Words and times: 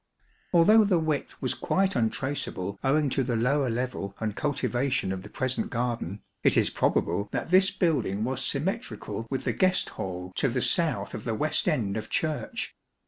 Although 0.51 0.85
the 0.85 0.97
width 0.97 1.39
was 1.43 1.53
quite 1.53 1.95
untraceable 1.95 2.79
owing 2.83 3.11
to 3.11 3.23
the 3.23 3.35
lower 3.35 3.69
level 3.69 4.15
and 4.19 4.35
cultivation 4.35 5.11
of 5.11 5.21
the 5.21 5.29
present 5.29 5.69
garden, 5.69 6.23
it 6.41 6.57
is 6.57 6.71
probable 6.71 7.29
that 7.31 7.51
this 7.51 7.69
building 7.69 8.23
was 8.23 8.43
symmetrical 8.43 9.27
with 9.29 9.43
the 9.43 9.53
guest 9.53 9.89
hall 9.89 10.33
to 10.37 10.49
the 10.49 10.59
south 10.59 11.13
of 11.13 11.23
the 11.23 11.35
west 11.35 11.67
end 11.67 11.97
of 11.97 12.09
Church. 12.09 12.73